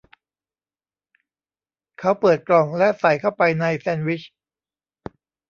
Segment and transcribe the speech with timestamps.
[1.99, 4.21] เขาเปิดกล่องและใส่เข้าไปในแซนด์วิช